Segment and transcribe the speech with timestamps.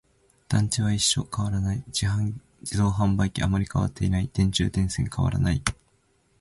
[0.47, 1.83] 団地は一緒、変わらない。
[1.93, 4.27] 自動販売機、あまり変わっていない。
[4.33, 5.61] 電柱、電線、変わらない。